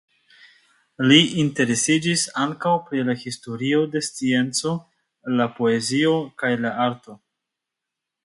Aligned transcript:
Li 1.09 1.17
interesiĝis 1.41 2.23
ankaŭ 2.45 2.71
pri 2.87 3.03
la 3.09 3.15
historio 3.25 3.83
de 3.95 4.03
scienco, 4.09 4.73
la 5.41 5.49
poezio 5.59 6.15
kaj 6.43 6.53
la 6.65 6.73
arto. 6.89 7.19